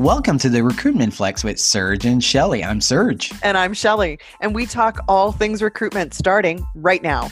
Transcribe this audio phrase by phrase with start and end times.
[0.00, 2.64] Welcome to the Recruitment Flex with Serge and Shelly.
[2.64, 3.34] I'm Serge.
[3.42, 4.18] And I'm Shelly.
[4.40, 7.28] And we talk all things recruitment starting right now.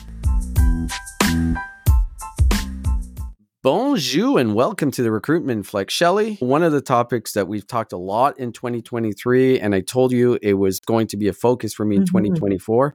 [3.63, 5.95] Bonjour and welcome to the Recruitment Flex.
[5.95, 10.13] Shelly, one of the topics that we've talked a lot in 2023, and I told
[10.13, 12.19] you it was going to be a focus for me in mm-hmm.
[12.19, 12.95] 2024,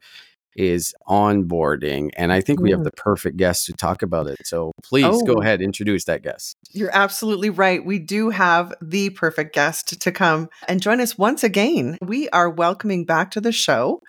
[0.56, 2.10] is onboarding.
[2.16, 2.86] And I think we have mm.
[2.86, 4.46] the perfect guest to talk about it.
[4.46, 5.22] So please oh.
[5.26, 6.55] go ahead, introduce that guest.
[6.72, 7.84] You're absolutely right.
[7.84, 11.98] We do have the perfect guest to come and join us once again.
[12.02, 14.02] We are welcoming back to the show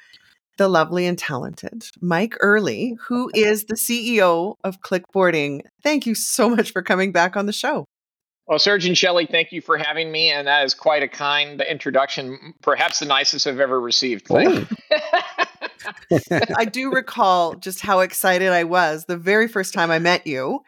[0.56, 5.62] the lovely and talented Mike Ehrle, who is the CEO of Click Boarding.
[5.82, 7.87] Thank you so much for coming back on the show.
[8.46, 11.62] Well, Serge and Shelly, thank you for having me, and that is quite a kind
[11.62, 14.29] introduction, perhaps the nicest I've ever received.
[16.56, 20.60] I do recall just how excited I was the very first time I met you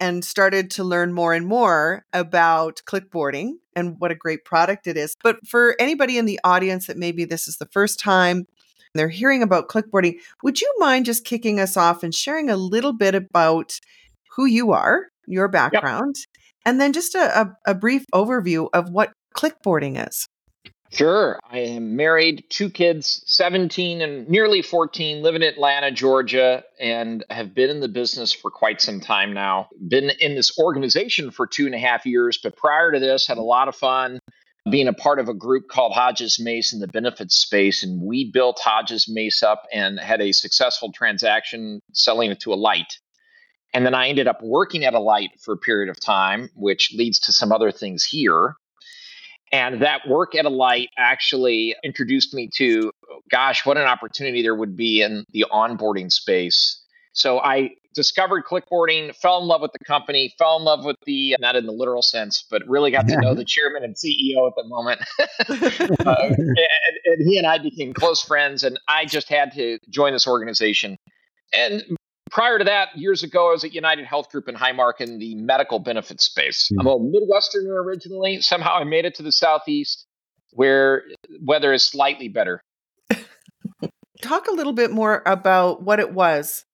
[0.00, 4.86] and started to learn more and more about Click Boarding and what a great product
[4.86, 5.16] it is.
[5.22, 8.46] But for anybody in the audience that maybe this is the first time
[8.94, 12.56] they're hearing about Click Boarding, would you mind just kicking us off and sharing a
[12.56, 13.78] little bit about
[14.36, 16.42] who you are, your background, yep.
[16.66, 20.28] and then just a, a, a brief overview of what Click Boarding is?
[20.92, 21.40] Sure.
[21.50, 27.54] I am married, two kids, 17 and nearly 14, live in Atlanta, Georgia, and have
[27.54, 29.68] been in the business for quite some time now.
[29.88, 33.38] Been in this organization for two and a half years, but prior to this, had
[33.38, 34.18] a lot of fun
[34.70, 37.82] being a part of a group called Hodges Mace in the benefits space.
[37.82, 42.98] And we built Hodges Mace up and had a successful transaction selling it to Alight.
[43.74, 47.18] And then I ended up working at Alight for a period of time, which leads
[47.20, 48.56] to some other things here.
[49.52, 52.90] And that work at Alight actually introduced me to,
[53.30, 56.82] gosh, what an opportunity there would be in the onboarding space.
[57.12, 60.96] So I discovered Click Boarding, fell in love with the company, fell in love with
[61.04, 64.48] the, not in the literal sense, but really got to know the chairman and CEO
[64.48, 65.02] at the moment.
[66.06, 66.56] uh, and,
[67.04, 70.96] and he and I became close friends, and I just had to join this organization.
[71.52, 71.82] And
[72.32, 75.36] prior to that, years ago, I was at United Health Group in Highmark in the
[75.36, 76.70] medical benefit space.
[76.72, 76.80] Mm-hmm.
[76.80, 78.40] I'm a Midwesterner originally.
[78.40, 80.06] Somehow I made it to the Southeast
[80.54, 81.04] where
[81.40, 82.62] weather is slightly better.
[84.22, 86.64] Talk a little bit more about what it was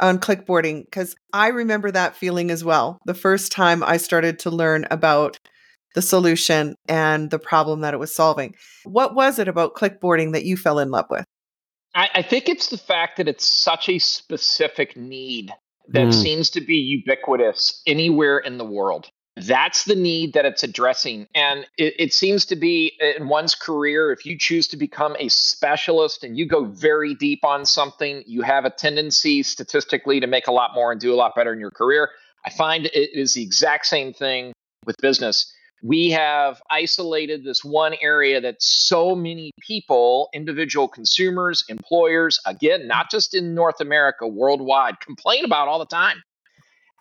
[0.00, 2.98] on Click Boarding because I remember that feeling as well.
[3.06, 5.38] The first time I started to learn about
[5.94, 8.54] the solution and the problem that it was solving.
[8.84, 11.24] What was it about Click Boarding that you fell in love with?
[11.96, 15.52] I, I think it's the fact that it's such a specific need
[15.88, 16.14] that mm.
[16.14, 19.08] seems to be ubiquitous anywhere in the world.
[19.36, 21.26] That's the need that it's addressing.
[21.34, 25.28] And it, it, seems to be in one's career, if you choose to become a
[25.28, 30.46] specialist and you go very deep on something, you have a tendency statistically to make
[30.46, 32.10] a lot more and do a lot better in your career.
[32.46, 34.52] I find it is the exact same thing
[34.86, 42.40] with business we have isolated this one area that so many people, individual consumers, employers,
[42.46, 43.16] again, not mm-hmm.
[43.16, 46.22] just in North America, worldwide, complain about all the time.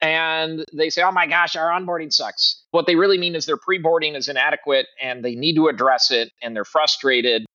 [0.01, 2.63] And they say, oh my gosh, our onboarding sucks.
[2.71, 6.11] What they really mean is their pre boarding is inadequate and they need to address
[6.11, 7.45] it and they're frustrated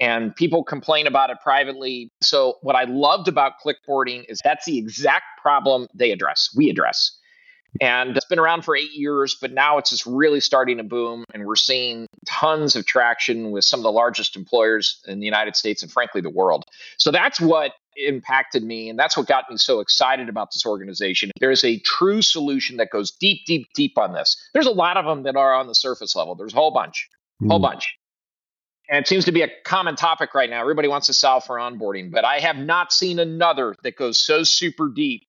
[0.00, 2.10] and people complain about it privately.
[2.22, 6.70] So, what I loved about Click Boarding is that's the exact problem they address, we
[6.70, 7.17] address.
[7.80, 11.24] And it's been around for eight years, but now it's just really starting to boom.
[11.32, 15.54] And we're seeing tons of traction with some of the largest employers in the United
[15.54, 16.64] States and, frankly, the world.
[16.96, 18.88] So that's what impacted me.
[18.88, 21.30] And that's what got me so excited about this organization.
[21.40, 24.36] There's a true solution that goes deep, deep, deep on this.
[24.54, 27.08] There's a lot of them that are on the surface level, there's a whole bunch,
[27.42, 27.48] mm.
[27.48, 27.94] whole bunch.
[28.90, 30.62] And it seems to be a common topic right now.
[30.62, 34.44] Everybody wants to solve for onboarding, but I have not seen another that goes so
[34.44, 35.27] super deep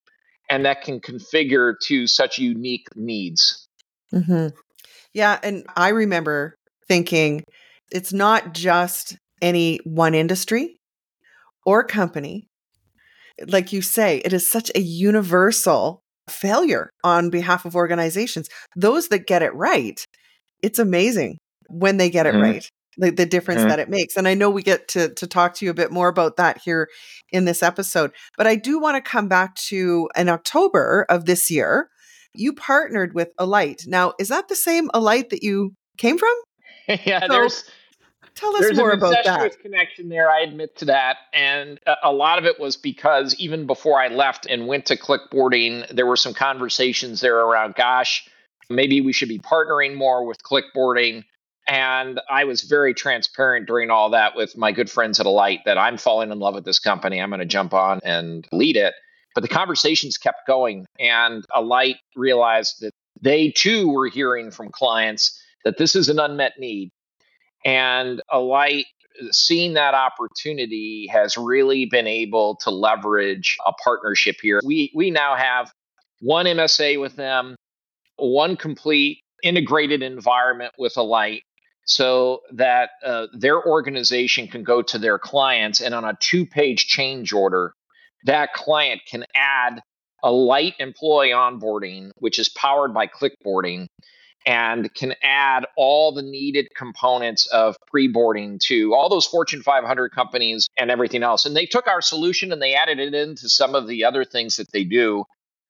[0.49, 3.67] and that can configure to such unique needs.
[4.13, 4.47] Mm-hmm.
[5.13, 5.39] Yeah.
[5.43, 6.55] And I remember
[6.87, 7.43] thinking
[7.91, 10.79] it's not just any one industry
[11.65, 12.47] or company.
[13.47, 18.49] Like you say, it is such a universal failure on behalf of organizations.
[18.75, 20.03] Those that get it right,
[20.61, 21.37] it's amazing
[21.69, 22.43] when they get it mm-hmm.
[22.43, 22.69] right
[22.99, 23.69] the, the difference mm-hmm.
[23.69, 24.17] that it makes.
[24.17, 26.59] And I know we get to, to talk to you a bit more about that
[26.59, 26.90] here
[27.31, 28.11] in this episode.
[28.37, 31.90] But I do want to come back to in October of this year,
[32.34, 33.84] you partnered with Alight.
[33.87, 36.34] Now, is that the same Alight that you came from?
[37.05, 37.63] yeah, so, there's
[38.35, 39.59] tell us more about that.
[39.61, 40.29] connection there.
[40.29, 44.45] I admit to that, and a lot of it was because even before I left
[44.45, 48.28] and went to Click Boarding, there were some conversations there around, gosh,
[48.69, 51.25] maybe we should be partnering more with Click Boarding
[51.69, 55.77] and I was very transparent during all that with my good friends at Alight that
[55.77, 57.21] I'm falling in love with this company.
[57.21, 58.95] I'm going to jump on and lead it.
[59.35, 65.39] But the conversations kept going, and Alight realized that they too were hearing from clients
[65.63, 66.89] that this is an unmet need.
[67.63, 68.87] And Alight,
[69.29, 74.59] seeing that opportunity, has really been able to leverage a partnership here.
[74.63, 75.71] We, we now have
[76.19, 77.55] one MSA with them,
[78.17, 81.43] one complete integrated environment with Alight
[81.90, 86.86] so that uh, their organization can go to their clients and on a two page
[86.86, 87.74] change order,
[88.26, 89.82] that client can add
[90.24, 93.88] Alight employee onboarding, which is powered by Click Boarding
[94.46, 100.68] and can add all the needed components of pre-boarding to all those Fortune 500 companies
[100.78, 101.46] and everything else.
[101.46, 104.58] And they took our solution and they added it into some of the other things
[104.58, 105.24] that they do,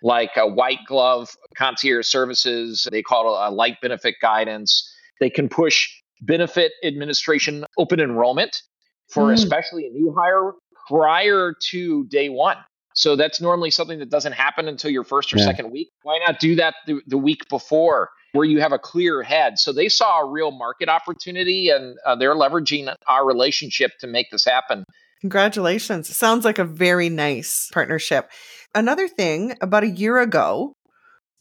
[0.03, 2.87] like a white glove concierge services.
[2.91, 4.93] They call it Alight benefit guidance.
[5.21, 5.89] They can push
[6.21, 8.61] benefit administration open enrollment
[9.09, 9.33] for mm.
[9.33, 10.53] especially a new hire
[10.87, 12.57] prior to day one.
[12.93, 15.45] So that's normally something that doesn't happen until your first or yeah.
[15.45, 15.89] second week.
[16.03, 19.57] Why not do that the, the, week before where you have a clear head?
[19.57, 24.31] So they saw a real market opportunity and uh, they're leveraging our relationship to make
[24.31, 24.83] this happen.
[25.21, 26.13] Congratulations.
[26.15, 28.29] Sounds like a very nice partnership.
[28.75, 30.73] Another thing, about a year ago,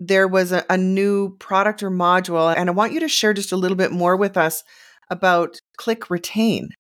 [0.01, 3.53] there was a, a new product or module, and I want you to share just
[3.53, 4.63] a little bit more with us
[5.11, 6.71] about Click Retain.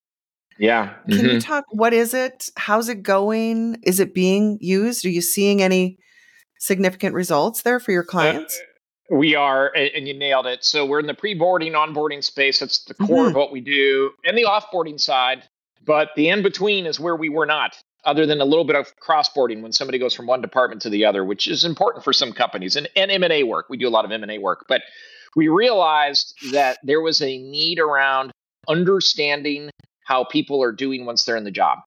[0.59, 0.95] Yeah.
[1.09, 1.27] Can mm-hmm.
[1.27, 1.65] you talk?
[1.71, 2.51] What is it?
[2.57, 3.77] How's it going?
[3.83, 5.05] Is it being used?
[5.05, 5.99] Are you seeing any
[6.59, 8.59] significant results there for your uh, clients?
[8.59, 10.65] Uh, we are, and you nailed it.
[10.65, 12.59] So we're in the pre-boarding, onboarding space.
[12.59, 13.29] That's the core mm-hmm.
[13.29, 15.45] of what we do, and the offboarding side.
[15.85, 18.93] But the in between is where we were not, other than a little bit of
[18.97, 22.33] crossboarding when somebody goes from one department to the other, which is important for some
[22.33, 23.67] companies, and, and M and A work.
[23.69, 24.83] We do a lot of M and A work, but
[25.37, 28.33] we realized that there was a need around
[28.69, 29.71] understanding
[30.05, 31.79] how people are doing once they're in the job.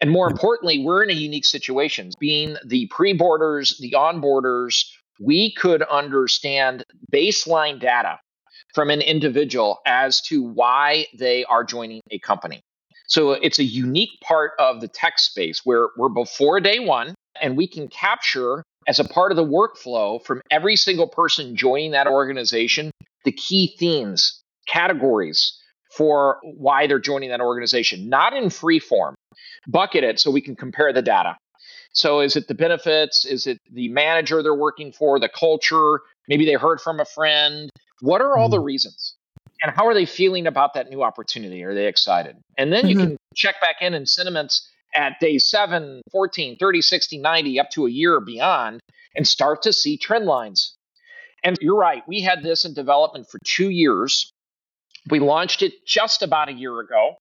[0.00, 0.32] And more hmm.
[0.32, 2.10] importantly, we're in a unique situation.
[2.18, 4.84] Being the pre boarders, the onboarders,
[5.20, 8.18] we could understand baseline data
[8.74, 12.62] from an individual as to why they are joining a company.
[13.10, 17.56] So it's a unique part of the tech space where we're before day one and
[17.56, 22.06] we can capture as a part of the workflow from every single person joining that
[22.06, 22.90] organization
[23.24, 25.58] the key themes, categories,
[25.96, 29.14] for why they're joining that organization, not in free form.
[29.66, 31.36] Bucket it so we can compare the data.
[31.92, 33.24] So, is it the benefits?
[33.24, 36.00] Is it the manager they're working for, the culture?
[36.28, 37.68] Maybe they heard from a friend.
[38.00, 38.64] What are all the mm-hmm.
[38.64, 39.16] reasons?
[39.62, 41.62] And how are they feeling about that new opportunity?
[41.64, 42.36] Are they excited?
[42.56, 43.06] And then you mm-hmm.
[43.08, 47.86] can check back in in sentiments at day 7, 14, 30, 60, 90, up to
[47.86, 48.80] a year or beyond,
[49.14, 50.76] and start to see trend lines.
[51.44, 54.32] And you're right, we had this in development for two years.
[55.08, 57.16] We launched it just about a year ago.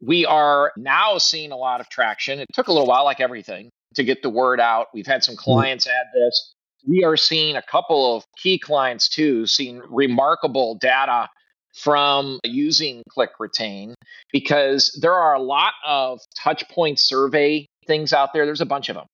[0.00, 2.38] We are now seeing a lot of traction.
[2.38, 4.86] It took a little while, like everything, to get the word out.
[4.94, 5.44] We've had some mm-hmm.
[5.44, 6.54] clients add this.
[6.86, 11.28] We are seeing a couple of key clients too, seeing remarkable data
[11.74, 13.94] from using Click Retain
[14.32, 18.44] because there are a lot of touch point survey things out there.
[18.44, 19.06] There's a bunch of them,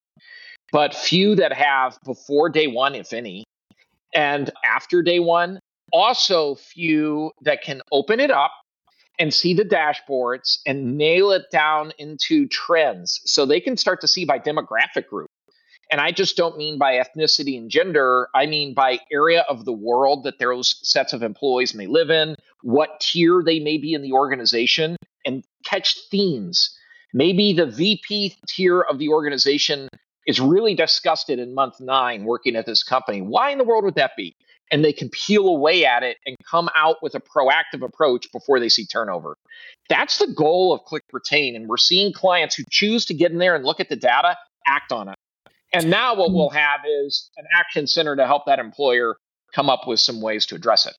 [0.73, 3.45] but few that have before day one, if any,
[4.15, 5.61] and after day one
[5.93, 8.53] also few that can open it up
[9.19, 14.09] and see the dashboards and nail it down into trends so they can start to
[14.09, 15.29] see by demographic group.
[15.91, 18.29] And I just don't mean by ethnicity and gender.
[18.35, 22.35] I mean by area of the world that those sets of employees may live in,
[22.63, 26.77] what tier they may be in the organization, and catch themes.
[27.13, 29.89] Maybe the VP tier of the organization
[30.27, 33.23] is really disgusted in month nine working at this company.
[33.23, 34.35] Why in the world would that be?
[34.71, 38.59] and they can peel away at it and come out with a proactive approach before
[38.59, 39.37] they see turnover.
[39.89, 41.55] That's the goal of Click Retain.
[41.55, 44.37] And we're seeing clients who choose to get in there and look at the data,
[44.67, 45.17] act on it.
[45.73, 46.37] And now what mm-hmm.
[46.37, 49.17] we'll have is an action center to help that employer
[49.55, 50.95] come up with some ways to address it.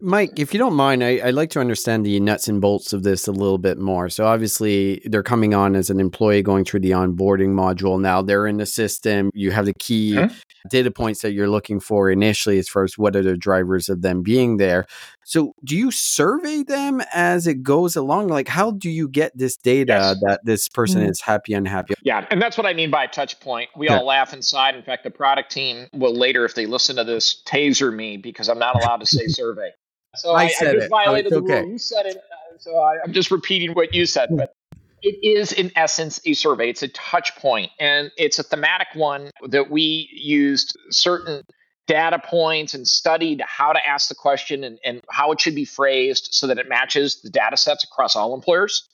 [0.00, 3.02] Mike, if you don't mind, I, would like to understand the nuts and bolts of
[3.02, 4.08] this a little bit more.
[4.08, 8.00] So, obviously, they're coming on as an employee going through the onboarding module.
[8.00, 9.30] Now they're in the system.
[9.34, 10.34] You have the key mm-hmm.
[10.70, 14.02] data points that you're looking for initially, as far as what are the drivers of
[14.02, 14.86] them being there.
[15.24, 18.28] So, do you survey them as it goes along?
[18.28, 20.16] Like, how do you get this data yes.
[20.22, 21.10] that this person mm-hmm.
[21.10, 21.94] is happy, unhappy?
[22.02, 22.26] Yeah.
[22.30, 23.70] And that's what I mean by touch point.
[23.76, 23.98] We yeah.
[23.98, 24.74] all laugh inside.
[24.74, 28.48] In fact, the product team will later, if they listen to this, taser me because
[28.48, 29.70] I'm not allowed to say survey.
[30.16, 30.90] So I, I, said I just it.
[30.90, 31.68] violated oh, the rule.
[31.68, 32.16] You said it.
[32.16, 34.30] Uh, so I, I'm just repeating what you said.
[34.30, 34.54] But
[35.02, 36.70] it is, in essence, a survey.
[36.70, 41.42] It's a touch point, and it's a thematic one that we used certain
[41.88, 45.64] data points and studied how to ask the question and, and how it should be
[45.64, 48.88] phrased so that it matches the data sets across all employers.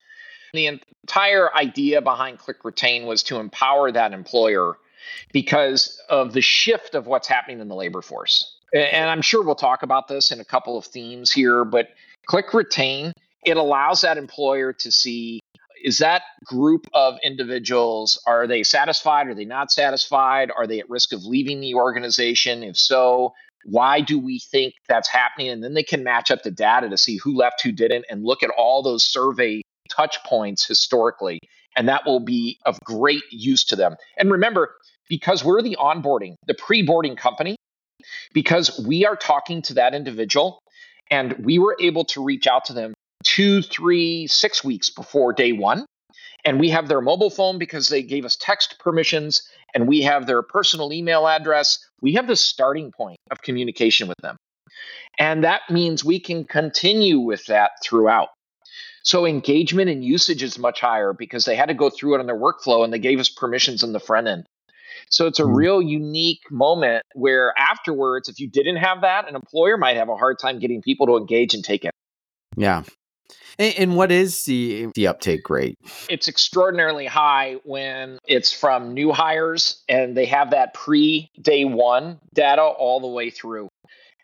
[0.55, 4.79] The entire idea behind Click Retain was to empower that employer
[5.33, 8.58] because of the shift of what's happening in the labor force.
[8.73, 11.89] And I'm sure we'll talk about this in a couple of themes here, but
[12.27, 13.13] click retain.
[13.45, 15.41] It allows that employer to see
[15.83, 20.91] is that group of individuals are they satisfied are they not satisfied are they at
[20.91, 23.33] risk of leaving the organization if so
[23.65, 26.99] why do we think that's happening and then they can match up the data to
[26.99, 31.39] see who left who didn't and look at all those survey touch points historically
[31.77, 34.75] and that will be of great use to them and remember
[35.09, 37.57] because we're the onboarding the pre-boarding company
[38.33, 40.61] because we are talking to that individual
[41.11, 45.52] and we were able to reach out to them two, three, six weeks before day
[45.52, 45.87] one.
[46.45, 49.43] And we have their mobile phone because they gave us text permissions
[49.75, 51.78] and we have their personal email address.
[52.00, 54.37] We have the starting point of communication with them.
[55.19, 58.28] And that means we can continue with that throughout.
[59.02, 62.26] So engagement and usage is much higher because they had to go through it on
[62.26, 64.47] their workflow and they gave us permissions on the front end.
[65.11, 65.55] So it's a mm-hmm.
[65.55, 70.17] real unique moment where afterwards, if you didn't have that, an employer might have a
[70.17, 71.93] hard time getting people to engage and take it.
[72.57, 72.83] Yeah.
[73.59, 75.76] And, and what is the the uptake rate?
[76.09, 82.19] It's extraordinarily high when it's from new hires and they have that pre day one
[82.35, 83.69] data all the way through.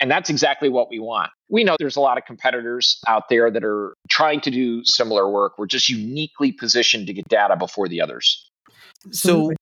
[0.01, 1.31] And that's exactly what we want.
[1.49, 5.31] We know there's a lot of competitors out there that are trying to do similar
[5.31, 5.53] work.
[5.57, 8.51] We're just uniquely positioned to get data before the others.
[9.13, 9.53] So,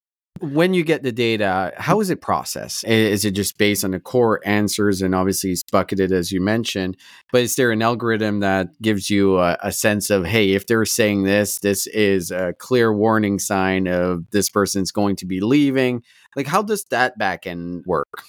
[0.42, 2.84] when you get the data, how is it processed?
[2.84, 6.96] Is it just based on the core answers and obviously it's bucketed as you mentioned?
[7.30, 10.84] But is there an algorithm that gives you a, a, sense of, hey, if they're
[10.84, 16.02] saying this, this is a clear warning sign of this person's going to be leaving?
[16.34, 18.24] Like, how does that backend work?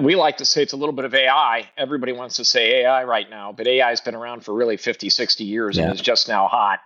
[0.00, 1.68] We like to say it's a little bit of AI.
[1.76, 5.10] Everybody wants to say AI right now, but AI has been around for really 50,
[5.10, 5.84] 60 years yeah.
[5.84, 6.78] and is just now hot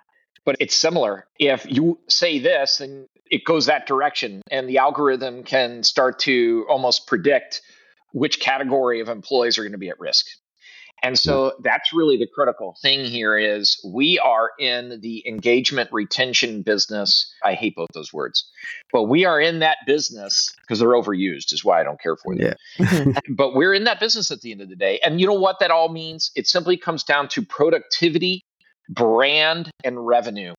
[0.45, 1.27] but it's similar.
[1.39, 6.67] If you say this, then it goes that direction, and the algorithm can start to
[6.69, 7.63] almost predict
[8.13, 10.27] which category of employees are going to be at risk.
[11.03, 11.63] And so hmm.
[11.63, 17.33] that's really the critical thing here is we are in the engagement retention business.
[17.43, 18.49] I hate both those words,
[18.93, 22.35] but we are in that business because they're overused is why I don't care for
[22.35, 22.55] them.
[22.79, 23.05] Yeah.
[23.31, 25.01] but we're in that business at the end of the day.
[25.05, 26.31] And you know what that all means?
[26.35, 28.43] It simply comes down to productivity
[28.91, 30.55] brand and revenue.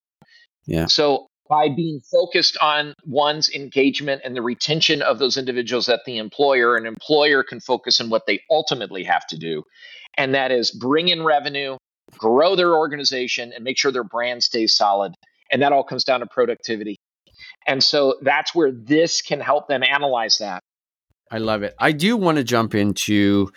[0.66, 0.88] Yeah.
[0.88, 6.18] So by being focused on one's engagement and the retention of those individuals at the
[6.18, 9.64] employer, an employer can focus on what they ultimately have to do.
[10.18, 11.78] And that is bring in revenue,
[12.18, 15.14] grow their organization, and make sure their brand stays solid.
[15.52, 16.96] And that all comes down to productivity.
[17.68, 20.62] And so that's where this can help them analyze that.
[21.30, 21.76] I love it.
[21.78, 23.52] I do want to jump into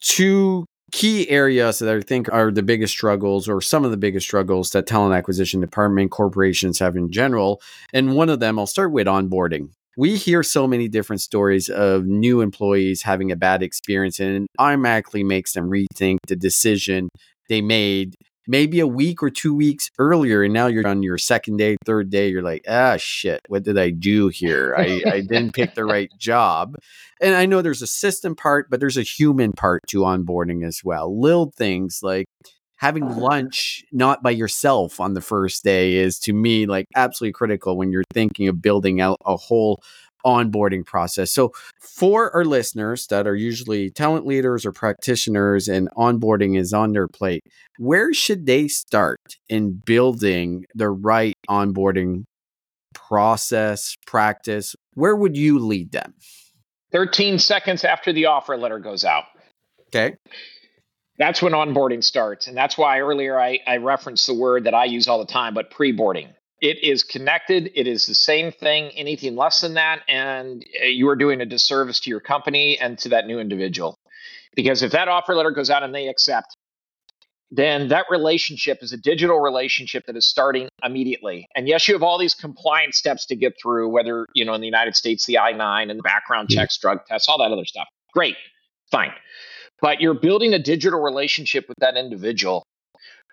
[0.00, 4.26] two key areas that I think are the biggest struggles or some of the biggest
[4.26, 7.60] struggles that talent acquisition department corporations have in general.
[7.92, 9.70] And one of them, I'll start with onboarding.
[9.96, 14.50] We hear so many different stories of new employees having a bad experience, and it
[14.58, 17.08] automatically makes them rethink the decision
[17.48, 18.14] they made
[18.46, 22.10] maybe a week or two weeks earlier and now you're on your second day third
[22.10, 24.74] day you're like ah shit what did i do here?
[24.76, 26.76] I, I didn't pick the right job.
[27.20, 30.82] And i know there's a system part but there's a human part to onboarding as
[30.84, 31.18] well.
[31.18, 32.26] Little things like
[32.82, 37.76] having lunch not by yourself on the first day is to me like absolutely critical
[37.76, 39.80] when you're thinking of building out a whole
[40.24, 41.30] onboarding process.
[41.32, 46.92] So, for our listeners that are usually talent leaders or practitioners and onboarding is on
[46.92, 47.44] their plate,
[47.78, 52.24] where should they start in building the right onboarding
[52.94, 54.76] process, practice?
[54.94, 56.14] Where would you lead them?
[56.92, 59.24] 13 seconds after the offer letter goes out.
[59.88, 60.16] Okay.
[61.18, 62.46] That's when onboarding starts.
[62.46, 65.54] And that's why earlier I, I referenced the word that I use all the time,
[65.54, 66.28] but pre boarding.
[66.62, 67.72] It is connected.
[67.74, 70.02] It is the same thing, anything less than that.
[70.06, 73.98] And uh, you are doing a disservice to your company and to that new individual.
[74.54, 76.56] Because if that offer letter goes out and they accept,
[77.50, 81.48] then that relationship is a digital relationship that is starting immediately.
[81.56, 84.60] And yes, you have all these compliance steps to get through, whether, you know, in
[84.60, 87.64] the United States, the I 9 and the background checks, drug tests, all that other
[87.64, 87.88] stuff.
[88.14, 88.36] Great,
[88.90, 89.12] fine.
[89.80, 92.64] But you're building a digital relationship with that individual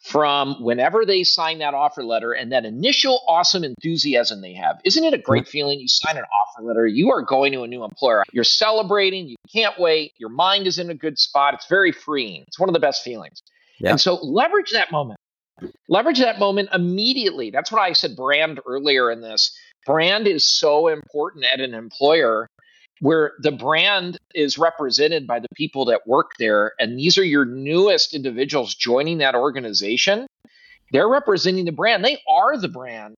[0.04, 4.80] from whenever they sign that offer letter and that initial awesome enthusiasm they have.
[4.86, 5.80] Isn't it a great feeling?
[5.80, 8.24] You sign an offer letter, you are going to a new employer.
[8.32, 11.54] You're celebrating, you can't wait, your mind is in a good spot.
[11.54, 12.44] It's very freeing.
[12.48, 13.42] It's one of the best feelings.
[13.80, 13.92] Yeah.
[13.92, 15.20] And so leverage that moment.
[15.90, 17.52] Leverage that moment immediately.
[17.52, 19.52] That's what I said brand earlier in this.
[19.86, 22.48] Brand is so important at an employer
[23.02, 27.46] where the brand is represented by the people that work there and these are your
[27.46, 30.28] newest individuals joining that organization
[30.92, 33.16] they're representing the brand they are the brand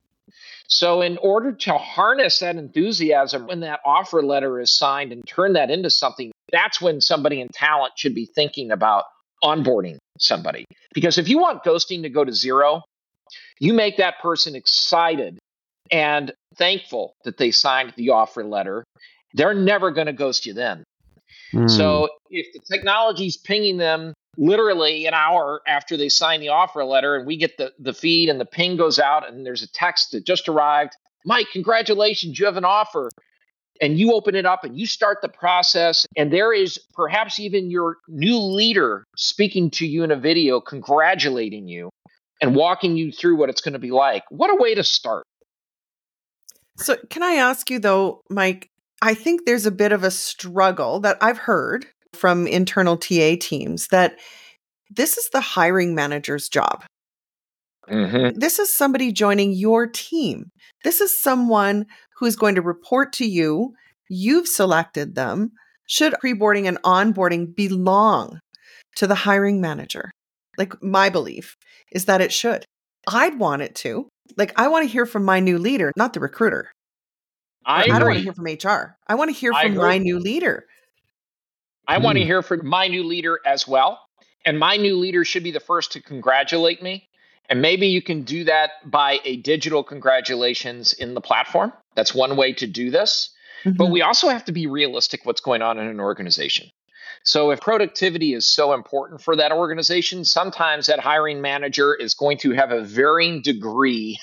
[0.67, 5.53] So, in order to harness that enthusiasm when that offer letter is signed and turn
[5.53, 9.05] that into something, that's when somebody in talent should be thinking about
[9.43, 10.65] onboarding somebody.
[10.93, 12.83] Because if you want ghosting to go to zero,
[13.59, 15.39] you make that person excited
[15.91, 18.83] and thankful that they signed the offer letter.
[19.33, 20.83] They're never going to ghost you then.
[21.53, 21.69] Mm.
[21.69, 27.15] So if the technology's pinging them literally an hour after they sign the offer letter
[27.15, 30.11] and we get the, the feed and the ping goes out and there's a text
[30.11, 30.95] that just arrived
[31.25, 33.09] mike congratulations you have an offer
[33.81, 37.69] and you open it up and you start the process and there is perhaps even
[37.69, 41.89] your new leader speaking to you in a video congratulating you
[42.41, 45.23] and walking you through what it's going to be like what a way to start
[46.77, 48.70] so can i ask you though mike
[49.01, 53.87] i think there's a bit of a struggle that i've heard from internal TA teams
[53.87, 54.17] that
[54.89, 56.83] this is the hiring manager's job.
[57.89, 58.37] Mm-hmm.
[58.39, 60.51] This is somebody joining your team.
[60.83, 61.85] This is someone
[62.17, 63.73] who is going to report to you.
[64.09, 65.51] You've selected them.
[65.87, 68.39] Should preboarding and onboarding belong
[68.97, 70.11] to the hiring manager?
[70.57, 71.55] Like, my belief
[71.91, 72.65] is that it should.
[73.07, 74.07] I'd want it to.
[74.37, 76.71] Like, I want to hear from my new leader, not the recruiter.
[77.65, 78.97] I, I don't want to hear from HR.
[79.07, 80.65] I want to hear from my new leader.
[81.87, 82.03] I mm.
[82.03, 83.99] want to hear from my new leader as well.
[84.45, 87.07] And my new leader should be the first to congratulate me.
[87.49, 91.73] And maybe you can do that by a digital congratulations in the platform.
[91.95, 93.29] That's one way to do this.
[93.63, 93.77] Mm-hmm.
[93.77, 96.69] But we also have to be realistic what's going on in an organization.
[97.23, 102.37] So if productivity is so important for that organization, sometimes that hiring manager is going
[102.39, 104.19] to have a varying degree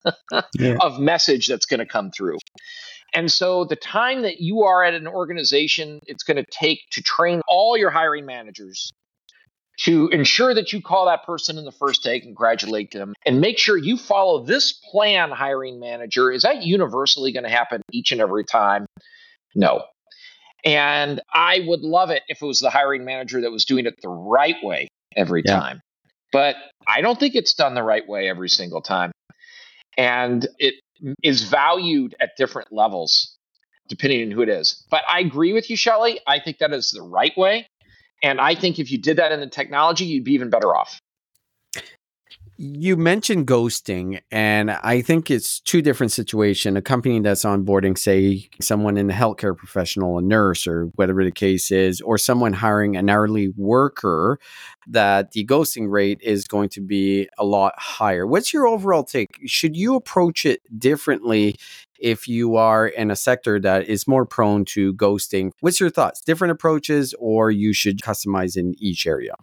[0.58, 0.76] yeah.
[0.80, 2.38] of message that's going to come through.
[3.14, 7.02] And so the time that you are at an organization, it's going to take to
[7.02, 8.90] train all your hiring managers
[9.80, 13.58] to ensure that you call that person in the first day, congratulate them, and make
[13.58, 16.30] sure you follow this plan, hiring manager.
[16.30, 18.86] Is that universally going to happen each and every time?
[19.54, 19.84] No.
[20.64, 24.00] And I would love it if it was the hiring manager that was doing it
[24.00, 25.58] the right way every yeah.
[25.58, 25.80] time.
[26.30, 29.12] But I don't think it's done the right way every single time.
[29.98, 30.74] And it
[31.22, 33.36] is valued at different levels
[33.88, 34.84] depending on who it is.
[34.90, 36.20] But I agree with you, Shelly.
[36.26, 37.66] I think that is the right way.
[38.22, 40.98] And I think if you did that in the technology, you'd be even better off.
[42.64, 46.76] You mentioned ghosting, and I think it's two different situations.
[46.76, 51.32] A company that's onboarding, say, someone in the healthcare professional, a nurse, or whatever the
[51.32, 54.38] case is, or someone hiring an hourly worker,
[54.86, 58.28] that the ghosting rate is going to be a lot higher.
[58.28, 59.40] What's your overall take?
[59.44, 61.56] Should you approach it differently
[61.98, 65.50] if you are in a sector that is more prone to ghosting?
[65.58, 66.20] What's your thoughts?
[66.20, 69.34] Different approaches, or you should customize in each area?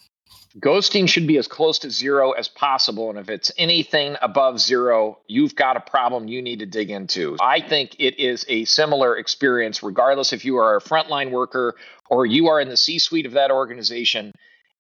[0.60, 3.10] Ghosting should be as close to zero as possible.
[3.10, 7.38] And if it's anything above zero, you've got a problem you need to dig into.
[7.40, 11.76] I think it is a similar experience, regardless if you are a frontline worker
[12.10, 14.34] or you are in the C suite of that organization.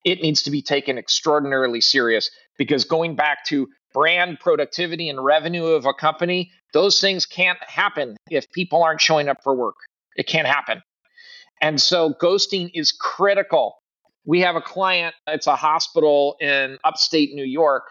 [0.06, 5.65] It needs to be taken extraordinarily serious because going back to brand productivity and revenue
[5.65, 9.76] of a company, those things can't happen if people aren't showing up for work.
[10.15, 10.82] It can't happen.
[11.62, 13.76] And so ghosting is critical
[14.25, 17.84] we have a client, it's a hospital in upstate New York.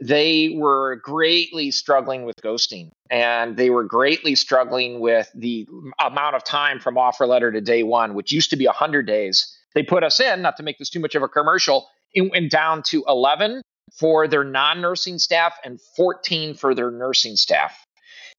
[0.00, 5.66] They were greatly struggling with ghosting and they were greatly struggling with the
[5.98, 9.54] amount of time from offer letter to day one, which used to be 100 days.
[9.74, 12.50] They put us in, not to make this too much of a commercial, it went
[12.50, 13.62] down to 11
[13.98, 17.84] for their non nursing staff and 14 for their nursing staff.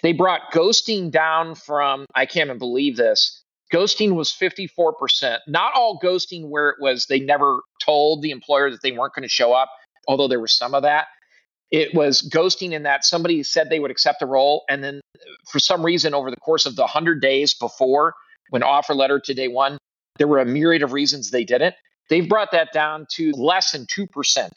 [0.01, 3.38] They brought ghosting down from, I can't even believe this,
[3.71, 5.39] ghosting was 54%.
[5.47, 9.23] Not all ghosting where it was they never told the employer that they weren't going
[9.23, 9.69] to show up,
[10.07, 11.07] although there was some of that.
[11.71, 14.63] It was ghosting in that somebody said they would accept a role.
[14.69, 15.01] And then
[15.47, 18.15] for some reason, over the course of the 100 days before,
[18.49, 19.77] when offer letter to day one,
[20.17, 21.75] there were a myriad of reasons they didn't.
[22.09, 24.07] They've brought that down to less than 2%.
[24.07, 24.51] Mm.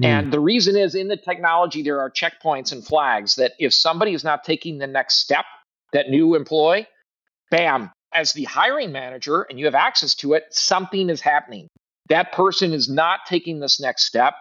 [0.00, 4.14] And the reason is in the technology, there are checkpoints and flags that if somebody
[4.14, 5.44] is not taking the next step,
[5.92, 6.88] that new employee,
[7.50, 11.68] bam, as the hiring manager and you have access to it, something is happening.
[12.08, 14.34] That person is not taking this next step.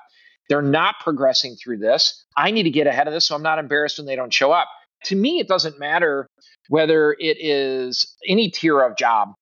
[0.49, 2.25] They're not progressing through this.
[2.35, 4.51] I need to get ahead of this so I'm not embarrassed when they don't show
[4.51, 4.67] up.
[5.05, 6.27] To me, it doesn't matter
[6.69, 9.33] whether it is any tier of job.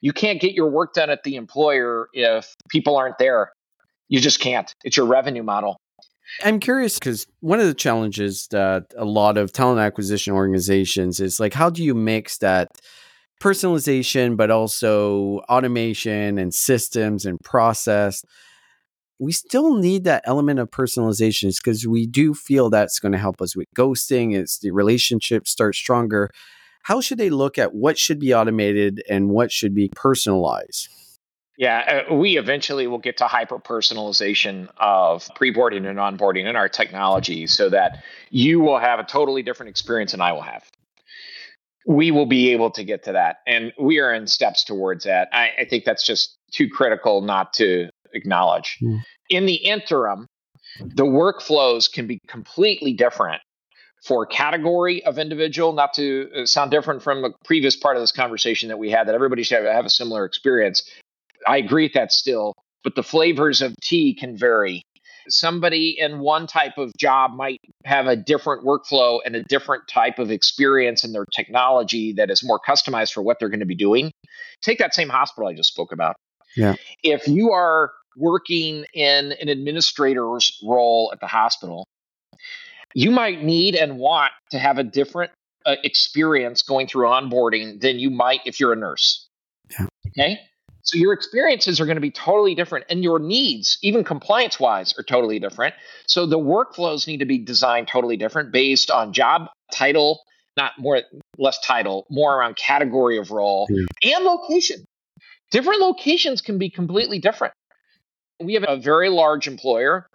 [0.00, 3.52] You can't get your work done at the employer if people aren't there.
[4.08, 4.72] You just can't.
[4.84, 5.76] It's your revenue model.
[6.44, 11.38] I'm curious because one of the challenges that a lot of talent acquisition organizations is
[11.38, 12.68] like, how do you mix that
[13.42, 18.22] personalization, but also automation and systems and process
[19.22, 23.40] we still need that element of personalization because we do feel that's going to help
[23.40, 24.34] us with ghosting.
[24.34, 26.28] It's the relationship starts stronger.
[26.82, 30.88] How should they look at what should be automated and what should be personalized?
[31.56, 36.56] Yeah, uh, we eventually will get to hyper personalization of pre boarding and onboarding in
[36.56, 40.64] our technology so that you will have a totally different experience than I will have.
[41.86, 43.38] We will be able to get to that.
[43.46, 45.28] And we are in steps towards that.
[45.32, 48.78] I, I think that's just too critical not to acknowledge.
[48.82, 49.00] Mm.
[49.30, 50.26] In the interim,
[50.78, 53.42] the workflows can be completely different
[54.04, 58.12] for category of individual, not to uh, sound different from the previous part of this
[58.12, 60.82] conversation that we had, that everybody should have a similar experience.
[61.46, 64.82] I agree with that still, but the flavors of tea can vary.
[65.28, 70.18] Somebody in one type of job might have a different workflow and a different type
[70.18, 73.74] of experience in their technology that is more customized for what they're going to be
[73.74, 74.12] doing.
[74.62, 76.16] Take that same hospital I just spoke about.
[76.56, 76.74] Yeah.
[77.02, 81.86] If you are working in an administrator's role at the hospital,
[82.94, 85.32] you might need and want to have a different
[85.64, 89.26] uh, experience going through onboarding than you might if you're a nurse.
[89.70, 89.86] Yeah.
[90.08, 90.40] Okay.
[90.82, 94.94] So your experiences are going to be totally different and your needs, even compliance wise,
[94.98, 95.74] are totally different.
[96.06, 100.22] So the workflows need to be designed totally different based on job title,
[100.56, 101.02] not more
[101.38, 104.16] less title, more around category of role yeah.
[104.16, 104.84] and location.
[105.52, 107.54] Different locations can be completely different.
[108.40, 110.06] We have a very large employer.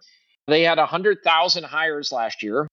[0.48, 2.68] They had 100,000 hires last year.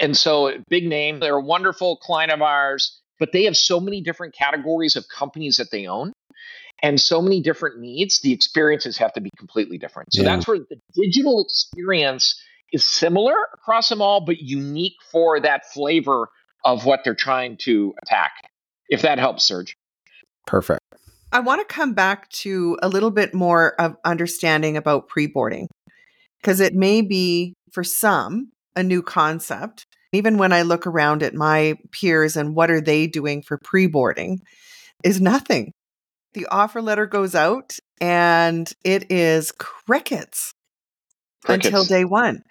[0.00, 4.00] And so, big name, they're a wonderful client of ours, but they have so many
[4.00, 6.12] different categories of companies that they own
[6.82, 10.12] and so many different needs, the experiences have to be completely different.
[10.12, 10.34] So yeah.
[10.34, 12.40] that's where the digital experience
[12.72, 16.28] is similar across them all, but unique for that flavor
[16.64, 18.32] of what they're trying to attack.
[18.88, 19.76] If that helps, Serge.
[20.46, 20.80] Perfect.
[21.30, 25.68] I want to come back to a little bit more of understanding about pre boarding
[26.40, 29.84] because it may be for some a new concept.
[30.12, 33.86] Even when I look around at my peers and what are they doing for pre
[33.86, 34.40] boarding,
[35.04, 35.72] is nothing.
[36.34, 40.52] The offer letter goes out and it is crickets,
[41.44, 41.66] crickets.
[41.66, 42.42] until day one.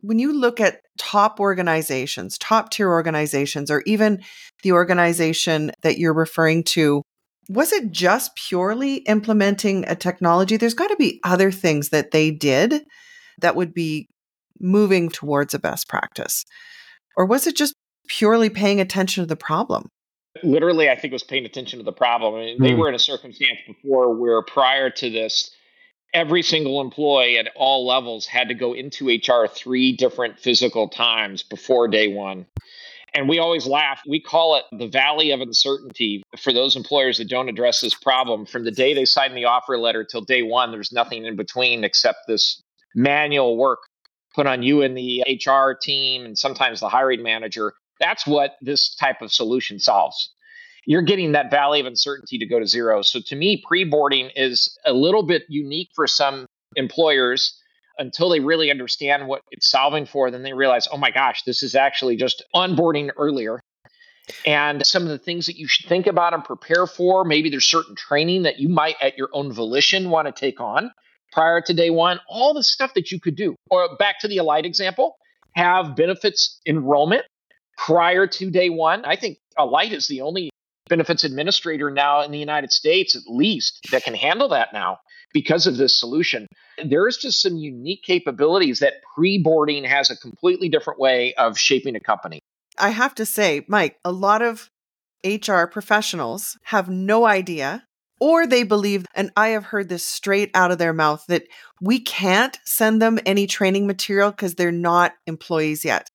[0.00, 4.22] When you look at top organizations, top tier organizations, or even
[4.62, 7.02] the organization that you're referring to,
[7.48, 10.56] was it just purely implementing a technology?
[10.56, 12.84] There's got to be other things that they did
[13.40, 14.08] that would be
[14.58, 16.44] moving towards a best practice.
[17.16, 17.74] Or was it just
[18.08, 19.88] purely paying attention to the problem?
[20.42, 22.34] Literally, I think was paying attention to the problem.
[22.34, 22.78] I mean, they mm.
[22.78, 25.50] were in a circumstance before where prior to this,
[26.14, 31.42] every single employee at all levels had to go into HR three different physical times
[31.42, 32.46] before day one.
[33.14, 34.02] And we always laugh.
[34.06, 38.44] We call it the valley of uncertainty for those employers that don't address this problem.
[38.44, 41.82] From the day they sign the offer letter till day one, there's nothing in between
[41.82, 42.60] except this
[42.94, 43.78] manual work
[44.34, 48.94] put on you and the HR team and sometimes the hiring manager that's what this
[48.94, 50.32] type of solution solves.
[50.84, 53.02] You're getting that valley of uncertainty to go to zero.
[53.02, 57.60] So to me, pre boarding is a little bit unique for some employers
[57.98, 60.30] until they really understand what it's solving for.
[60.30, 63.60] Then they realize, oh my gosh, this is actually just onboarding earlier.
[64.44, 67.64] And some of the things that you should think about and prepare for, maybe there's
[67.64, 70.90] certain training that you might at your own volition want to take on
[71.32, 73.54] prior to day one, all the stuff that you could do.
[73.70, 75.16] Or back to the Alight example,
[75.54, 77.24] have benefits enrollment
[77.76, 79.04] prior to day one.
[79.04, 80.50] I think Alight is the only
[80.88, 84.98] benefits administrator now in the United States, at least, that can handle that now
[85.32, 86.46] because of this solution.
[86.84, 91.96] There's just some unique capabilities that pre boarding has a completely different way of shaping
[91.96, 92.40] a company.
[92.78, 94.70] I have to say, Mike, a lot of
[95.24, 97.84] HR professionals have no idea
[98.20, 101.44] or they believe, and I have heard this straight out of their mouth, that
[101.80, 106.08] we can't send them any training material because they're not employees yet.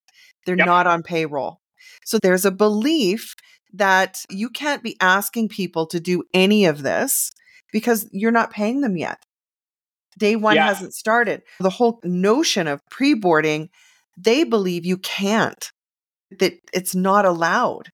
[0.45, 0.67] They're yep.
[0.67, 1.59] not on payroll.
[2.05, 3.35] So there's a belief
[3.73, 7.31] that you can't be asking people to do any of this
[7.71, 9.23] because you're not paying them yet.
[10.19, 10.65] Day one yeah.
[10.65, 11.41] hasn't started.
[11.59, 13.69] The whole notion of pre boarding,
[14.17, 15.71] they believe you can't,
[16.39, 17.89] that it's not allowed.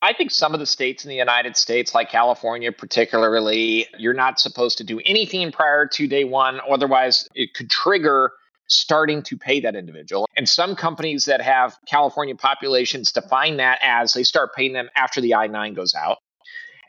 [0.00, 4.38] I think some of the states in the United States, like California particularly, you're not
[4.38, 6.60] supposed to do anything prior to day one.
[6.70, 8.32] Otherwise, it could trigger
[8.68, 10.28] starting to pay that individual.
[10.36, 15.20] And some companies that have California populations define that as they start paying them after
[15.20, 16.18] the I 9 goes out.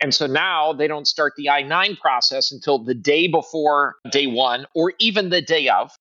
[0.02, 4.28] And so now they don't start the I 9 process until the day before day
[4.28, 5.92] one or even the day of,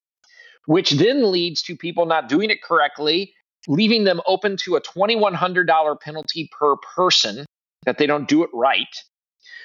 [0.67, 3.33] which then leads to people not doing it correctly,
[3.67, 7.47] leaving them open to a $2,100 penalty per person
[7.87, 8.87] that they don't do it right.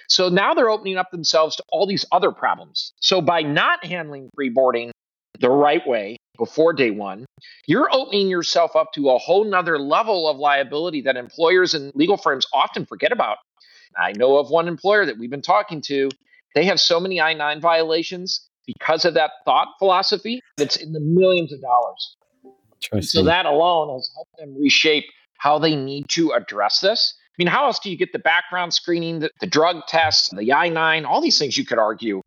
[0.08, 2.94] So now they're opening up themselves to all these other problems.
[3.00, 4.92] So by not handling pre-boarding
[5.40, 7.26] the right way before day one,
[7.68, 12.18] you're opening yourself up to a whole nother level of liability that employers and legal
[12.18, 13.38] firms often forget about.
[13.98, 16.10] I know of one employer that we've been talking to.
[16.56, 21.00] They have so many I 9 violations because of that thought philosophy that's in the
[21.00, 22.16] millions of dollars.
[23.02, 25.06] So that alone has helped them reshape
[25.38, 27.14] how they need to address this.
[27.30, 30.54] I mean, how else do you get the background screening, the, the drug tests, the
[30.54, 32.22] I 9, all these things you could argue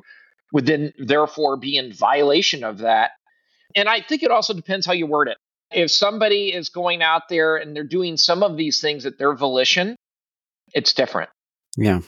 [0.53, 3.13] would then therefore be in violation of that.
[3.75, 5.39] And I think it also depends how you word it.
[5.73, 9.35] If somebody is going out there and they're doing some of these things at their
[9.35, 9.97] volition,
[10.73, 11.31] it's different.
[11.77, 12.01] Yeah.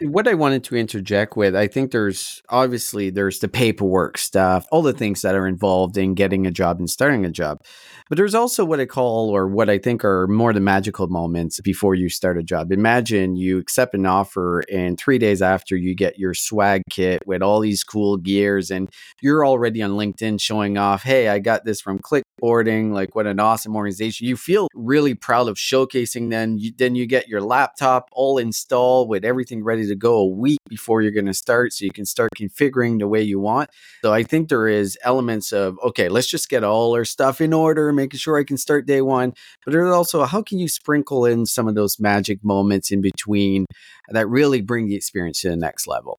[0.00, 4.82] What I wanted to interject with, I think there's obviously there's the paperwork stuff, all
[4.82, 7.64] the things that are involved in getting a job and starting a job.
[8.08, 11.60] But there's also what I call or what I think are more the magical moments
[11.60, 12.70] before you start a job.
[12.70, 17.42] Imagine you accept an offer and 3 days after you get your swag kit with
[17.42, 18.88] all these cool gears and
[19.20, 21.98] you're already on LinkedIn showing off, "Hey, I got this from
[22.38, 26.72] Click Boarding, like what an awesome organization." You feel really proud of showcasing then you,
[26.76, 31.02] then you get your laptop all installed with everything ready to go a week before
[31.02, 33.70] you're going to start so you can start configuring the way you want.
[34.02, 37.52] So I think there is elements of, okay, let's just get all our stuff in
[37.52, 39.32] order, making sure I can start day one.
[39.64, 43.66] But there's also, how can you sprinkle in some of those magic moments in between
[44.08, 46.18] that really bring the experience to the next level?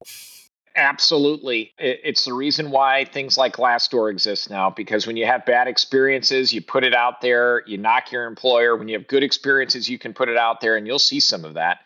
[0.79, 1.73] Absolutely.
[1.77, 6.53] It's the reason why things like Glassdoor exist now because when you have bad experiences,
[6.53, 8.77] you put it out there, you knock your employer.
[8.77, 11.43] When you have good experiences, you can put it out there and you'll see some
[11.45, 11.79] of that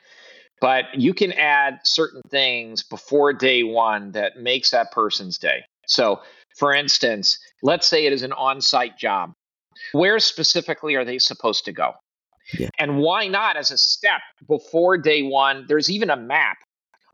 [0.64, 5.66] but you can add certain things before day one that makes that person's day.
[5.88, 6.22] So,
[6.58, 9.34] for instance, let's say it is an on site job.
[9.92, 11.96] Where specifically are they supposed to go?
[12.58, 12.70] Yeah.
[12.80, 16.56] And why not, as a step before day one, there's even a map.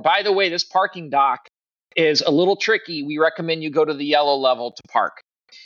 [0.03, 1.49] By the way, this parking dock
[1.95, 3.04] is a little tricky.
[3.04, 5.21] We recommend you go to the yellow level to park.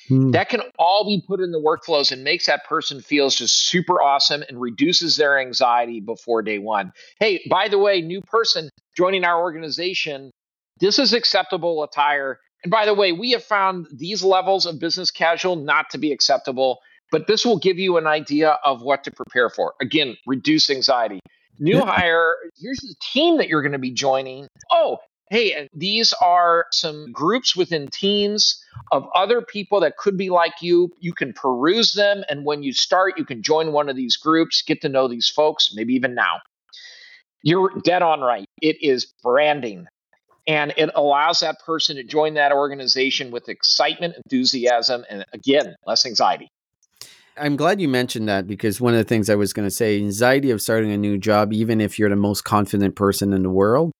[0.07, 0.31] Hmm.
[0.31, 4.01] That can all be put in the workflows and makes that person feels just super
[4.01, 6.91] awesome and reduces their anxiety before day one.
[7.19, 10.31] Hey, by the way, new person joining our organization,
[10.79, 12.39] this is acceptable attire.
[12.63, 16.11] And by the way, we have found these levels of business casual not to be
[16.11, 16.79] acceptable,
[17.11, 19.73] but this will give you an idea of what to prepare for.
[19.81, 21.19] Again, reduce anxiety.
[21.59, 24.47] New hire, here's the team that you're going to be joining.
[24.71, 24.97] Oh,
[25.33, 30.91] hey, these are some groups within teams of other people that could be like you.
[30.99, 32.23] You can peruse them.
[32.29, 35.27] And when you start, you can join one of these groups, get to know these
[35.27, 36.41] folks, maybe even now.
[37.41, 38.45] You're dead on right.
[38.61, 39.87] It is branding.
[40.45, 46.05] And it allows that person to join that organization with excitement, enthusiasm, and again, less
[46.05, 46.47] anxiety.
[47.37, 49.97] I'm glad you mentioned that because one of the things I was going to say
[49.97, 53.49] anxiety of starting a new job, even if you're the most confident person in the
[53.49, 53.93] world,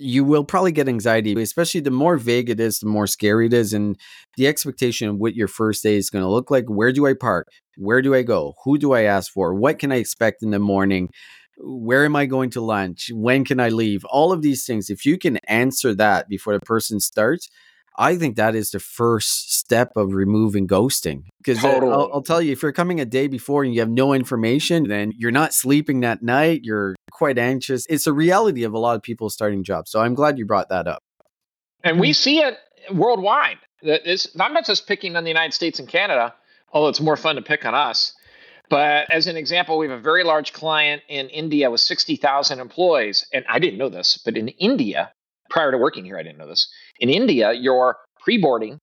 [0.00, 3.52] you will probably get anxiety, especially the more vague it is, the more scary it
[3.52, 3.74] is.
[3.74, 3.98] And
[4.36, 6.64] the expectation of what your first day is going to look like.
[6.68, 7.48] Where do I park?
[7.76, 8.54] Where do I go?
[8.64, 9.54] Who do I ask for?
[9.54, 11.10] What can I expect in the morning?
[11.58, 13.10] Where am I going to lunch?
[13.12, 14.04] When can I leave?
[14.06, 14.88] All of these things.
[14.88, 17.50] If you can answer that before the person starts,
[17.96, 21.24] I think that is the first step of removing ghosting.
[21.38, 21.92] Because totally.
[21.92, 24.88] I'll, I'll, tell you, if you're coming a day before and you have no information,
[24.88, 26.60] then you're not sleeping that night.
[26.62, 27.86] You're quite anxious.
[27.88, 29.90] It's a reality of a lot of people starting jobs.
[29.90, 31.02] So I'm glad you brought that up.
[31.84, 32.16] And we mm.
[32.16, 32.58] see it
[32.92, 33.58] worldwide.
[33.82, 36.34] It's, I'm not just picking on the United States and Canada,
[36.72, 38.14] although it's more fun to pick on us.
[38.68, 43.26] But as an example, we have a very large client in India with 60,000 employees.
[43.32, 45.10] And I didn't know this, but in India,
[45.50, 46.68] prior to working here, I didn't know this.
[46.98, 48.78] In India, your pre boarding,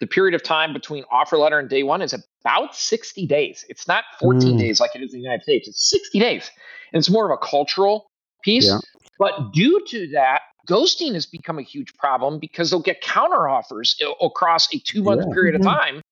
[0.00, 3.64] the period of time between offer letter and day one is about 60 days.
[3.68, 4.58] It's not 14 mm.
[4.58, 6.50] days like it is in the United States, it's 60 days.
[6.92, 8.06] And it's more of a cultural
[8.42, 8.66] piece.
[8.66, 8.78] Yeah.
[9.18, 13.96] But due to that, ghosting has become a huge problem because they'll get counter offers
[14.20, 15.34] across a two month yeah.
[15.34, 15.68] period mm-hmm.
[15.68, 16.02] of time.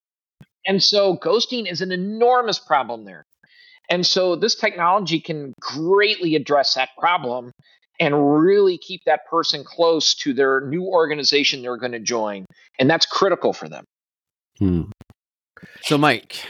[0.66, 3.24] And so ghosting is an enormous problem there.
[3.90, 7.52] And so this technology can greatly address that problem
[8.00, 12.44] and really keep that person close to their new organization they're going to join.
[12.78, 13.84] And that's critical for them.
[14.58, 14.82] Hmm.
[15.82, 16.44] So, Mike,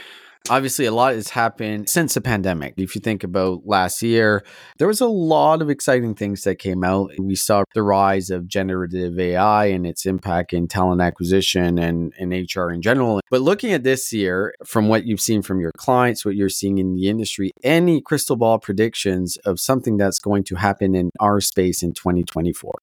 [0.49, 2.75] obviously a lot has happened since the pandemic.
[2.77, 4.43] If you think about last year,
[4.77, 7.11] there was a lot of exciting things that came out.
[7.19, 12.31] We saw the rise of generative AI and its impact in talent acquisition and, and
[12.31, 13.21] HR in general.
[13.29, 16.77] But looking at this year, from what you've seen from your clients, what you're seeing
[16.77, 21.41] in the industry, any crystal ball predictions of something that's going to happen in our
[21.41, 22.73] space in 2024?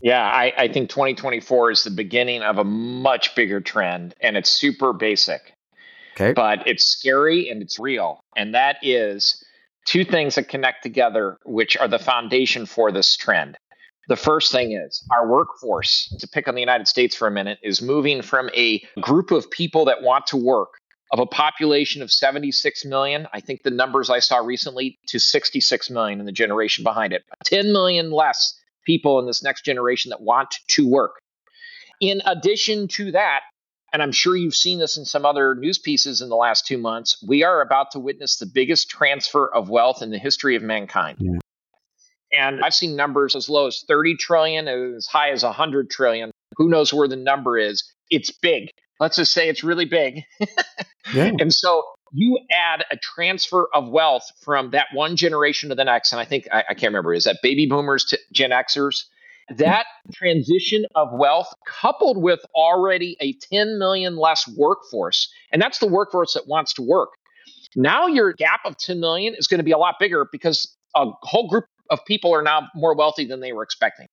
[0.00, 4.50] Yeah, I, I think 2024 is the beginning of a much bigger trend, and it's
[4.50, 5.54] super basic.
[6.14, 6.32] Okay.
[6.32, 8.20] But it's scary and it's real.
[8.36, 9.42] And that is
[9.86, 13.56] two things that connect together, which are the foundation for this trend.
[14.08, 17.58] The first thing is our workforce, to pick on the United States for a minute,
[17.62, 20.70] is moving from a group of people that want to work
[21.12, 23.28] of a population of 76 million.
[23.32, 27.22] I think the numbers I saw recently to 66 million in the generation behind it.
[27.44, 31.20] 10 million less people in this next generation that want to work.
[32.00, 33.40] In addition to that,
[33.92, 36.78] and I'm sure you've seen this in some other news pieces in the last two
[36.78, 40.62] months, we are about to witness the biggest transfer of wealth in the history of
[40.62, 41.18] mankind.
[41.20, 41.38] Yeah.
[42.32, 46.30] And I've seen numbers as low as 30 trillion, as high as 100 trillion.
[46.56, 47.84] Who knows where the number is?
[48.10, 48.70] It's big.
[48.98, 50.22] Let's just say it's really big.
[51.14, 51.32] yeah.
[51.38, 56.12] And so you add a transfer of wealth from that one generation to the next.
[56.12, 59.04] And I think, I, I can't remember, is that baby boomers to Gen Xers?
[59.58, 65.86] That transition of wealth coupled with already a 10 million less workforce, and that's the
[65.86, 67.10] workforce that wants to work.
[67.74, 71.06] Now your gap of 10 million is going to be a lot bigger because a
[71.22, 74.06] whole group of people are now more wealthy than they were expecting.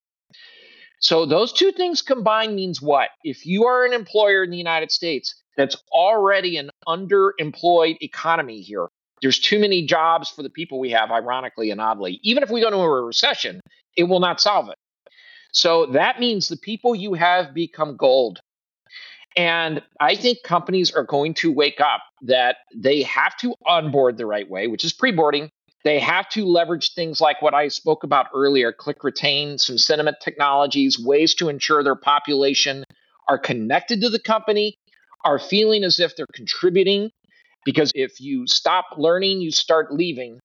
[1.02, 3.10] So those two things combined means what?
[3.24, 8.88] If you are an employer in the United States that's already an underemployed economy here,
[9.22, 12.20] there's too many jobs for the people we have, ironically and oddly.
[12.24, 13.62] Even if we go into a recession,
[13.98, 14.76] it will not solve it.
[15.52, 18.40] So that means the people you have become gold.
[19.36, 24.26] And I think companies are going to wake up that they have to onboard the
[24.26, 25.50] right way, which is pre boarding.
[25.86, 30.18] They have to leverage things like what I spoke about earlier click retain, some sentiment
[30.22, 32.84] technologies, ways to ensure their population
[33.30, 34.76] are connected to the company,
[35.24, 37.12] are feeling as if they're contributing.
[37.64, 40.40] Because if you stop learning, you start leaving.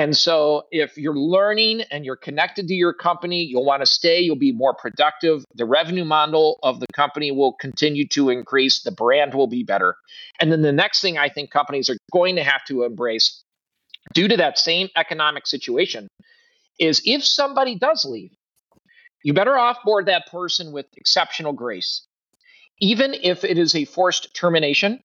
[0.00, 4.18] And so, if you're learning and you're connected to your company, you'll want to stay,
[4.18, 5.44] you'll be more productive.
[5.56, 9.96] The revenue model of the company will continue to increase, the brand will be better.
[10.40, 13.44] And then the next thing I think companies are going to have to embrace
[14.14, 16.08] due to that same economic situation
[16.78, 18.32] is if somebody does leave,
[19.22, 22.06] you better offboard that person with exceptional grace.
[22.80, 25.02] Even if it is a forced termination,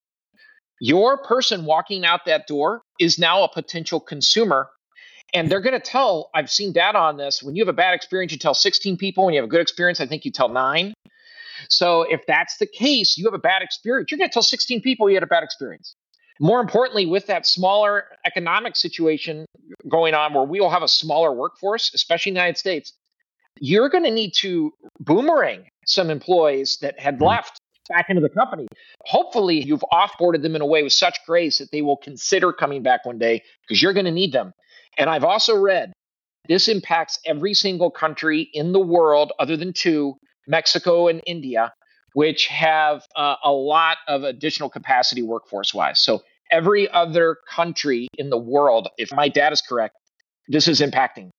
[0.79, 4.69] your person walking out that door is now a potential consumer.
[5.36, 7.43] And they're going to tell, I've seen data on this.
[7.43, 9.26] When you have a bad experience, you tell 16 people.
[9.26, 10.93] When you have a good experience, I think you tell nine.
[11.69, 14.82] So if that's the case, you have a bad experience, you're going to tell 16
[14.82, 15.95] people you had a bad experience.
[16.39, 19.45] More importantly, with that smaller economic situation
[19.89, 22.93] going on where we will have a smaller workforce, especially in the United States,
[23.60, 27.26] you're going to need to boomerang some employees that had mm-hmm.
[27.26, 28.67] left back into the company.
[29.06, 32.84] Hopefully, you've offboarded them in a way with such grace that they will consider coming
[32.84, 34.54] back one day because you're going to need them.
[34.97, 35.93] And I've also read
[36.47, 40.15] this impacts every single country in the world other than two,
[40.47, 41.73] Mexico and India,
[42.13, 45.99] which have uh, a lot of additional capacity workforce wise.
[45.99, 49.95] So every other country in the world, if my data is correct,
[50.47, 51.31] this is impacting.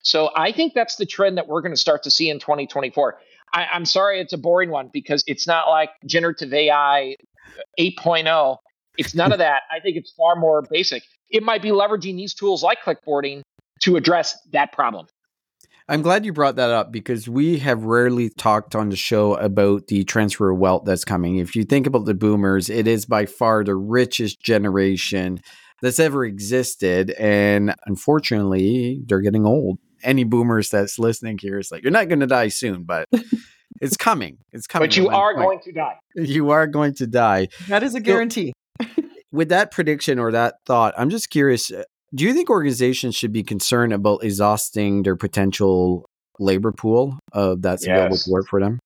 [0.00, 3.18] So I think that's the trend that we're going to start to see in 2024.
[3.52, 7.16] I, I'm sorry, it's a boring one because it's not like generative AI
[7.78, 8.56] 8.0.
[8.98, 9.62] It's none of that.
[9.70, 11.02] I think it's far more basic.
[11.30, 13.42] It might be leveraging these tools like Click Boarding
[13.82, 15.06] to address that problem.
[15.88, 19.86] I'm glad you brought that up because we have rarely talked on the show about
[19.86, 21.36] the transfer of wealth that's coming.
[21.36, 25.38] If you think about the boomers, it is by far the richest generation
[25.82, 27.12] that's ever existed.
[27.12, 29.78] And unfortunately, they're getting old.
[30.02, 33.06] Any boomers that's listening here is like, you're not going to die soon, but
[33.80, 34.38] it's coming.
[34.52, 34.88] It's coming.
[34.88, 35.46] But you are point.
[35.46, 35.98] going to die.
[36.16, 37.48] You are going to die.
[37.68, 38.52] That is a guarantee.
[39.36, 41.70] With that prediction or that thought, I'm just curious
[42.14, 47.86] do you think organizations should be concerned about exhausting their potential labor pool uh, that's
[47.86, 47.94] yes.
[47.94, 48.78] available to work for them?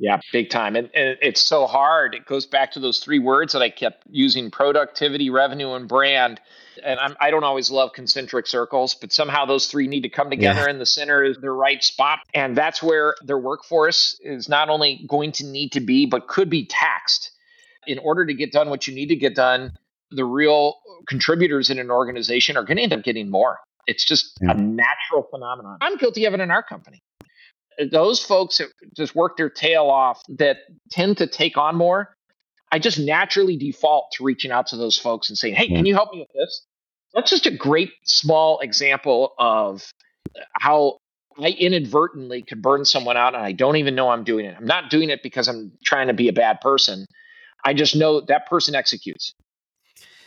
[0.00, 0.76] Yeah, big time.
[0.76, 2.14] And, and, it's so hard.
[2.14, 6.40] It goes back to those three words that I kept using productivity, revenue, and brand.
[6.84, 10.08] And I'm, I do not always love concentric circles, but somehow those three need to
[10.08, 10.70] come together yeah.
[10.70, 12.20] and the center is the right spot.
[12.32, 16.48] And that's where their workforce is not only going to need to be, but could
[16.48, 17.32] be taxed
[17.88, 19.72] in order to get done what you need to get done
[20.10, 23.58] the real contributors in an organization are going to end up getting more.
[23.86, 24.52] It's just yeah.
[24.52, 25.78] a natural phenomenon.
[25.80, 27.00] I'm guilty of it in our company.
[27.90, 30.58] Those folks that just work their tail off that
[30.90, 32.14] tend to take on more,
[32.72, 35.76] I just naturally default to reaching out to those folks and saying, Hey, yeah.
[35.76, 36.66] can you help me with this?
[37.14, 39.90] That's just a great small example of
[40.52, 40.98] how
[41.38, 44.56] I inadvertently could burn someone out and I don't even know I'm doing it.
[44.58, 47.06] I'm not doing it because I'm trying to be a bad person.
[47.64, 49.32] I just know that person executes.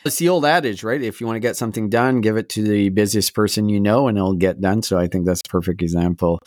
[0.03, 1.01] It's the old adage, right?
[1.01, 4.07] If you want to get something done, give it to the busiest person you know
[4.07, 4.81] and it'll get done.
[4.81, 6.39] So I think that's a perfect example.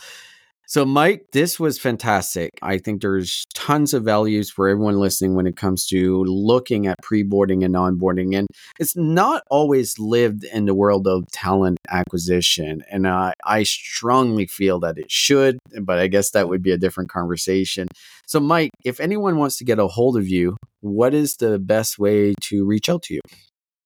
[0.67, 2.51] So, Mike, this was fantastic.
[2.61, 7.01] I think there's tons of values for everyone listening when it comes to looking at
[7.03, 8.35] pre boarding and onboarding.
[8.35, 8.47] And
[8.79, 12.83] it's not always lived in the world of talent acquisition.
[12.91, 16.77] And uh, I strongly feel that it should, but I guess that would be a
[16.77, 17.87] different conversation.
[18.25, 21.99] So, Mike, if anyone wants to get a hold of you, what is the best
[21.99, 23.21] way to reach out to you?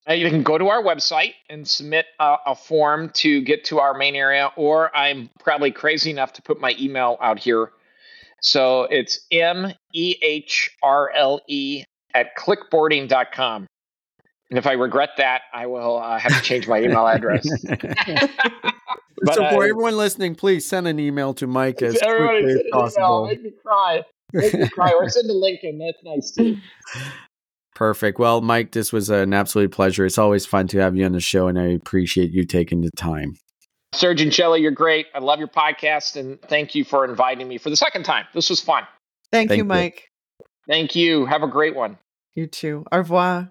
[0.10, 3.80] Uh, you can go to our website and submit a, a, form to get to
[3.80, 7.72] our main area, or I'm probably crazy enough to put my email out here.
[8.42, 11.84] So it's M E H R L E
[12.16, 13.68] at clickboarding.com.
[14.50, 17.48] And if I regret that, I will uh, have to change my email address.
[17.68, 22.62] but, so for uh, everyone listening, please send an email to Mike as quickly as
[22.72, 23.28] possible.
[23.28, 24.04] Make me cry.
[24.34, 24.92] Make me cry.
[24.92, 25.78] or send a link in.
[25.78, 26.58] That's nice too.
[27.80, 28.20] Perfect.
[28.20, 30.06] Well, Mike, this was an absolute pleasure.
[30.06, 32.92] It's always fun to have you on the show, and I appreciate you taking the
[32.98, 33.38] time.
[33.94, 35.06] Serge and Shelly, you're great.
[35.16, 38.26] I love your podcast, and thank you for inviting me for the second time.
[38.34, 38.84] This was fun.
[39.32, 40.10] Thank, thank you, Mike.
[40.68, 41.26] Thank you.
[41.26, 41.98] Have a great one.
[42.36, 42.84] You too.
[42.92, 43.48] Au revoir.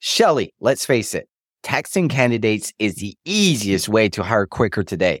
[0.00, 1.28] Shelly, let's face it,
[1.62, 5.20] texting candidates is the easiest way to hire quicker today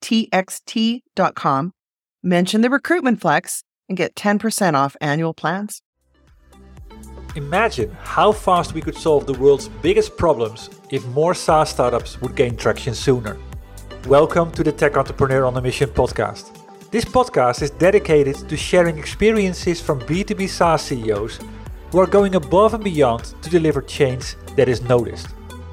[0.00, 1.72] txt.com,
[2.22, 5.82] mention the recruitment flex, and get 10% off annual plans.
[7.36, 12.34] Imagine how fast we could solve the world's biggest problems if more SaaS startups would
[12.34, 13.36] gain traction sooner.
[14.06, 16.56] Welcome to the Tech Entrepreneur on a Mission podcast.
[16.90, 21.38] This podcast is dedicated to sharing experiences from B2B SaaS CEOs
[21.90, 25.28] who are going above and beyond to deliver change that is noticed.